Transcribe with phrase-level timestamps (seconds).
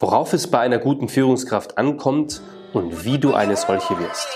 [0.00, 2.40] worauf es bei einer guten Führungskraft ankommt
[2.72, 4.28] und wie du eine solche wirst.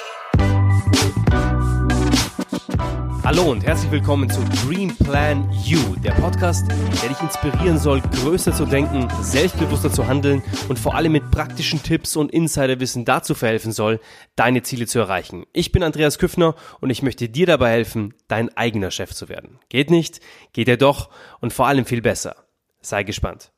[3.24, 8.52] Hallo und herzlich willkommen zu Dream Plan You, der Podcast, der dich inspirieren soll, größer
[8.52, 13.72] zu denken, selbstbewusster zu handeln und vor allem mit praktischen Tipps und Insiderwissen dazu verhelfen
[13.72, 14.00] soll,
[14.36, 15.46] deine Ziele zu erreichen.
[15.54, 19.58] Ich bin Andreas Küffner und ich möchte dir dabei helfen, dein eigener Chef zu werden.
[19.70, 20.20] Geht nicht?
[20.52, 21.08] Geht er doch
[21.40, 22.36] und vor allem viel besser.
[22.82, 23.50] Sei gespannt.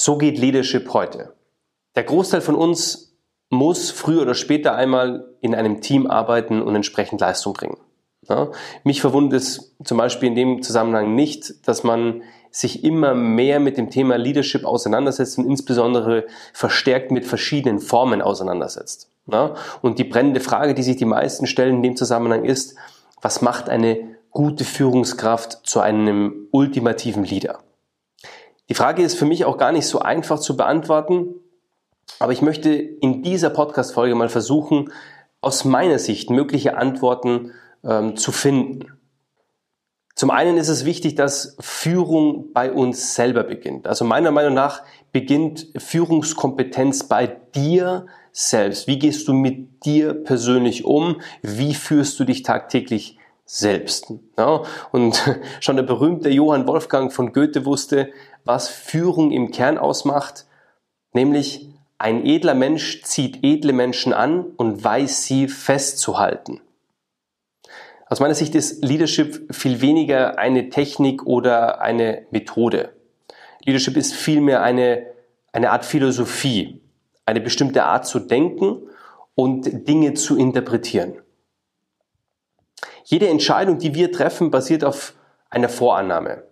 [0.00, 1.34] So geht Leadership heute.
[1.96, 3.16] Der Großteil von uns
[3.50, 7.78] muss früher oder später einmal in einem Team arbeiten und entsprechend Leistung bringen.
[8.28, 8.52] Ja,
[8.84, 13.76] mich verwundert es zum Beispiel in dem Zusammenhang nicht, dass man sich immer mehr mit
[13.76, 19.10] dem Thema Leadership auseinandersetzt und insbesondere verstärkt mit verschiedenen Formen auseinandersetzt.
[19.26, 22.76] Ja, und die brennende Frage, die sich die meisten stellen in dem Zusammenhang ist,
[23.20, 27.58] was macht eine gute Führungskraft zu einem ultimativen Leader?
[28.68, 31.34] Die Frage ist für mich auch gar nicht so einfach zu beantworten,
[32.18, 34.92] aber ich möchte in dieser Podcast-Folge mal versuchen,
[35.40, 37.52] aus meiner Sicht mögliche Antworten
[37.84, 38.98] ähm, zu finden.
[40.14, 43.86] Zum einen ist es wichtig, dass Führung bei uns selber beginnt.
[43.86, 44.82] Also meiner Meinung nach
[45.12, 48.88] beginnt Führungskompetenz bei dir selbst.
[48.88, 51.20] Wie gehst du mit dir persönlich um?
[51.42, 53.17] Wie führst du dich tagtäglich
[53.48, 54.12] selbst?
[54.36, 55.22] Ja, und
[55.60, 58.10] schon der berühmte Johann Wolfgang von Goethe wusste,
[58.44, 60.46] was Führung im Kern ausmacht,
[61.12, 66.60] nämlich ein edler Mensch zieht edle Menschen an und weiß sie festzuhalten.
[68.06, 72.92] Aus meiner Sicht ist Leadership viel weniger eine Technik oder eine Methode.
[73.64, 75.06] Leadership ist vielmehr eine,
[75.52, 76.80] eine Art Philosophie,
[77.26, 78.82] eine bestimmte Art zu denken
[79.34, 81.18] und Dinge zu interpretieren.
[83.10, 85.14] Jede Entscheidung, die wir treffen, basiert auf
[85.48, 86.42] einer Vorannahme.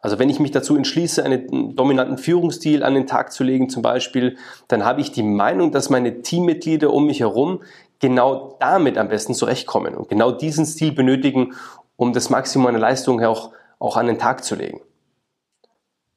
[0.00, 3.82] Also wenn ich mich dazu entschließe, einen dominanten Führungsstil an den Tag zu legen zum
[3.82, 4.36] Beispiel,
[4.68, 7.60] dann habe ich die Meinung, dass meine Teammitglieder um mich herum
[7.98, 11.54] genau damit am besten zurechtkommen und genau diesen Stil benötigen,
[11.96, 13.50] um das Maximum an Leistung auch,
[13.80, 14.80] auch an den Tag zu legen.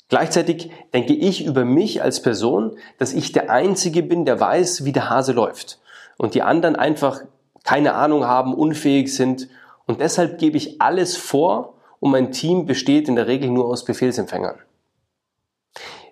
[0.08, 4.92] Gleichzeitig denke ich über mich als Person, dass ich der Einzige bin, der weiß, wie
[4.92, 5.80] der Hase läuft
[6.18, 7.22] und die anderen einfach
[7.64, 9.50] keine Ahnung haben, unfähig sind
[9.90, 13.86] und deshalb gebe ich alles vor und mein Team besteht in der Regel nur aus
[13.86, 14.60] Befehlsempfängern.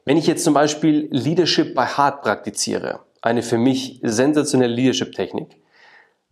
[0.04, 5.62] Wenn ich jetzt zum Beispiel Leadership by Heart praktiziere, eine für mich sensationelle Leadership-Technik,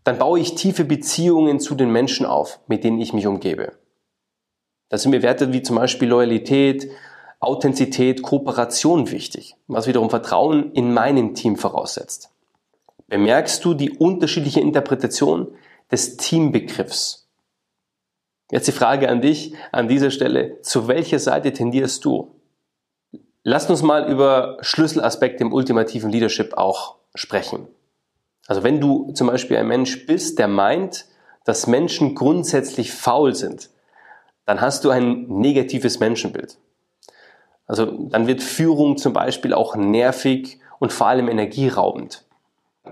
[0.04, 3.74] dann baue ich tiefe Beziehungen zu den Menschen auf, mit denen ich mich umgebe.
[4.90, 6.90] Da sind mir Werte wie zum Beispiel Loyalität,
[7.40, 12.32] Authentizität, Kooperation wichtig, was wiederum Vertrauen in meinem Team voraussetzt.
[13.06, 15.50] Bemerkst du die unterschiedliche Interpretation
[15.92, 17.25] des Teambegriffs?
[18.52, 22.36] Jetzt die Frage an dich an dieser Stelle, zu welcher Seite tendierst du?
[23.44, 27.68] Lasst uns mal über Schlüsselaspekte im ultimativen Leadership auch sprechen.
[28.48, 31.06] Also wenn du zum Beispiel ein Mensch bist, der meint,
[31.44, 33.70] dass Menschen grundsätzlich faul sind,
[34.46, 36.58] dann hast du ein negatives Menschenbild.
[37.68, 42.26] Also dann wird Führung zum Beispiel auch nervig und vor allem energieraubend.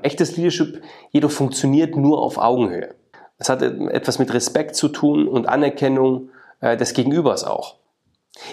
[0.02, 0.82] Echtes Leadership
[1.12, 2.96] jedoch funktioniert nur auf Augenhöhe.
[3.44, 6.30] Es hat etwas mit Respekt zu tun und Anerkennung
[6.62, 7.76] äh, des Gegenübers auch.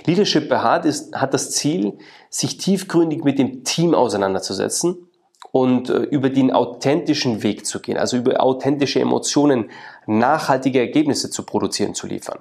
[0.04, 5.08] Leadership bei Hart ist, hat das Ziel, sich tiefgründig mit dem Team auseinanderzusetzen
[5.52, 9.70] und äh, über den authentischen Weg zu gehen, also über authentische Emotionen
[10.08, 12.40] nachhaltige Ergebnisse zu produzieren, zu liefern.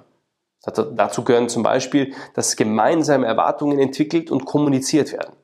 [0.64, 5.36] Dazu gehören zum Beispiel, dass gemeinsame Erwartungen entwickelt und kommuniziert werden.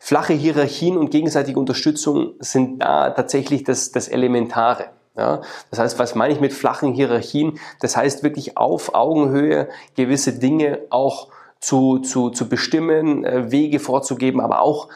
[0.00, 4.86] Flache Hierarchien und gegenseitige Unterstützung sind da tatsächlich das, das Elementare.
[5.18, 7.58] Ja, das heißt, was meine ich mit flachen Hierarchien?
[7.80, 14.40] Das heißt wirklich auf Augenhöhe gewisse Dinge auch zu, zu, zu bestimmen, äh, Wege vorzugeben,
[14.40, 14.88] aber auch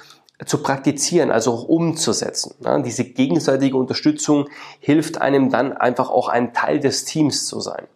[0.47, 2.55] zu praktizieren, also auch umzusetzen.
[2.65, 7.87] Ja, diese gegenseitige Unterstützung hilft einem dann einfach auch ein Teil des Teams zu sein.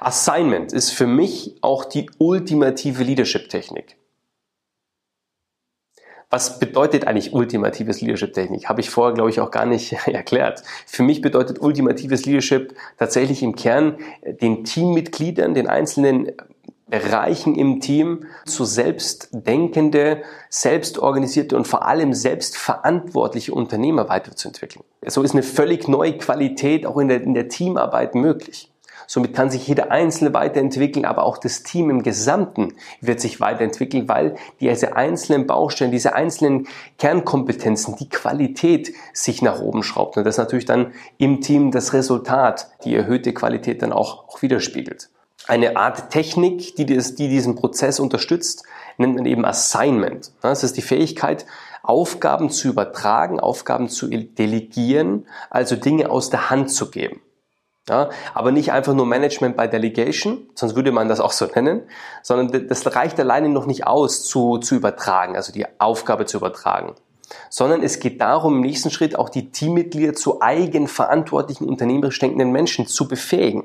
[0.00, 3.96] Assignment ist für mich auch die ultimative Leadership-Technik.
[6.28, 8.68] Was bedeutet eigentlich ultimatives Leadership-Technik?
[8.68, 10.62] Habe ich vorher, glaube ich, auch gar nicht erklärt.
[10.86, 16.32] Für mich bedeutet ultimatives Leadership tatsächlich im Kern den Teammitgliedern, den einzelnen
[16.88, 24.84] Bereichen im Team zu selbstdenkende, selbstorganisierte und vor allem selbstverantwortliche Unternehmer weiterzuentwickeln.
[25.04, 28.70] So ist eine völlig neue Qualität auch in der, in der Teamarbeit möglich.
[29.06, 34.08] Somit kann sich jeder Einzelne weiterentwickeln, aber auch das Team im Gesamten wird sich weiterentwickeln,
[34.08, 36.66] weil diese einzelnen Baustellen, diese einzelnen
[36.98, 40.16] Kernkompetenzen, die Qualität sich nach oben schraubt.
[40.16, 45.10] Und das natürlich dann im Team das Resultat, die erhöhte Qualität dann auch, auch widerspiegelt.
[45.46, 48.64] Eine Art Technik, die, das, die diesen Prozess unterstützt,
[48.98, 50.32] nennt man eben Assignment.
[50.40, 51.46] Das ist die Fähigkeit,
[51.84, 57.20] Aufgaben zu übertragen, Aufgaben zu delegieren, also Dinge aus der Hand zu geben.
[57.88, 61.82] Ja, aber nicht einfach nur Management by Delegation, sonst würde man das auch so nennen,
[62.22, 66.94] sondern das reicht alleine noch nicht aus zu, zu übertragen, also die Aufgabe zu übertragen.
[67.48, 72.86] Sondern es geht darum, im nächsten Schritt auch die Teammitglieder zu eigenverantwortlichen, unternehmerisch denkenden Menschen
[72.86, 73.64] zu befähigen.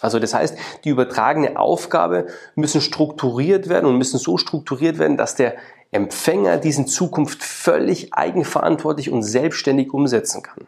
[0.00, 5.36] Also das heißt, die übertragene Aufgabe müssen strukturiert werden und müssen so strukturiert werden, dass
[5.36, 5.56] der
[5.90, 10.66] Empfänger diesen Zukunft völlig eigenverantwortlich und selbstständig umsetzen kann.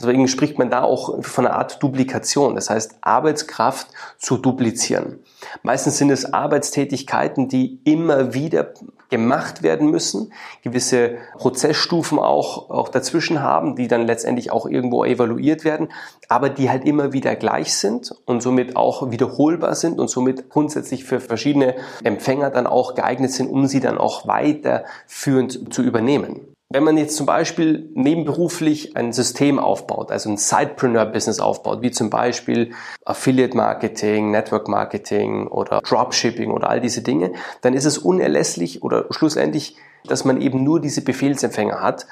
[0.00, 3.88] Deswegen spricht man da auch von einer Art Duplikation, das heißt Arbeitskraft
[4.18, 5.20] zu duplizieren.
[5.62, 8.72] Meistens sind es Arbeitstätigkeiten, die immer wieder
[9.08, 10.32] gemacht werden müssen,
[10.62, 15.88] gewisse Prozessstufen auch, auch dazwischen haben, die dann letztendlich auch irgendwo evaluiert werden,
[16.28, 21.04] aber die halt immer wieder gleich sind und somit auch wiederholbar sind und somit grundsätzlich
[21.04, 26.55] für verschiedene Empfänger dann auch geeignet sind, um sie dann auch weiterführend zu übernehmen.
[26.76, 32.10] Wenn man jetzt zum Beispiel nebenberuflich ein System aufbaut, also ein Sidepreneur-Business aufbaut, wie zum
[32.10, 32.74] Beispiel
[33.06, 37.32] Affiliate-Marketing, Network-Marketing oder Dropshipping oder all diese Dinge,
[37.62, 42.06] dann ist es unerlässlich oder schlussendlich, dass man eben nur diese Befehlsempfänger hat,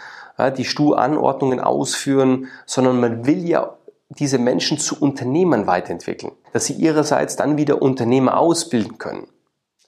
[0.56, 3.76] die Stu-Anordnungen ausführen, sondern man will ja
[4.08, 9.26] diese Menschen zu Unternehmern weiterentwickeln, dass sie ihrerseits dann wieder Unternehmer ausbilden können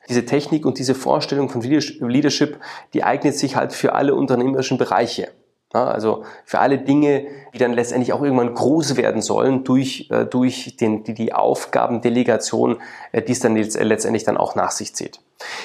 [0.08, 2.58] diese Technik und diese Vorstellung von Leadership,
[2.94, 5.28] die eignet sich halt für alle unternehmerischen Bereiche.
[5.72, 10.76] Also für alle Dinge, die dann letztendlich auch irgendwann groß werden sollen durch, äh, durch
[10.76, 12.80] den, die, die Aufgabendelegation,
[13.12, 15.20] äh, die es dann äh, letztendlich dann auch nach sich zieht.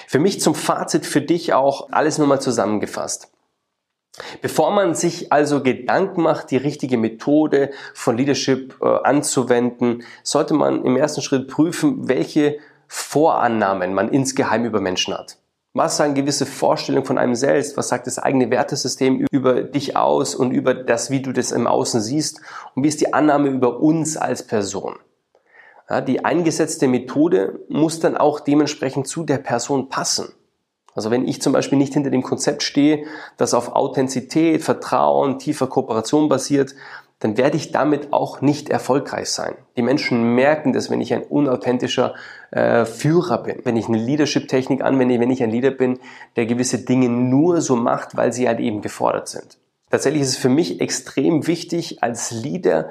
[0.08, 3.32] Für mich zum Fazit für dich auch alles nochmal zusammengefasst.
[4.42, 10.84] Bevor man sich also Gedanken macht, die richtige Methode von Leadership äh, anzuwenden, sollte man
[10.84, 12.58] im ersten Schritt prüfen, welche
[12.94, 15.38] Vorannahmen man insgeheim über Menschen hat.
[15.74, 17.78] Was sagen gewisse Vorstellungen von einem selbst?
[17.78, 21.68] Was sagt das eigene Wertesystem über dich aus und über das, wie du das im
[21.68, 22.42] Außen siehst?
[22.76, 24.96] Und wie ist die Annahme über uns als Person?
[25.90, 30.34] Ja, die eingesetzte Methode muss dann auch dementsprechend zu der Person passen.
[30.94, 33.06] Also wenn ich zum Beispiel nicht hinter dem Konzept stehe,
[33.38, 36.76] das auf Authentizität, Vertrauen, tiefer Kooperation basiert,
[37.22, 39.54] dann werde ich damit auch nicht erfolgreich sein.
[39.78, 42.16] Die Menschen merken das, wenn ich ein unauthentischer
[42.50, 46.00] äh, Führer bin, wenn ich eine Leadership-Technik anwende, wenn ich ein Leader bin,
[46.36, 49.60] der gewisse Dinge nur so macht, weil sie halt eben gefordert sind.
[49.92, 52.90] Tatsächlich ist es für mich extrem wichtig, als Leader